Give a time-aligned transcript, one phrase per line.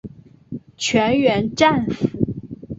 [0.77, 2.09] 全员战死。